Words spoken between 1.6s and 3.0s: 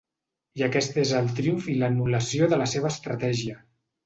i l’anul·lació de la seva